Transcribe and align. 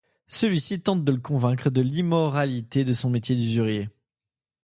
Celui-ci 0.29 0.81
tente 0.81 1.03
de 1.05 1.11
le 1.11 1.19
convaincre 1.19 1.69
de 1.69 1.79
l'immoralité 1.79 2.83
de 2.83 2.91
son 2.91 3.11
métier 3.11 3.35
d'usurier. 3.35 3.87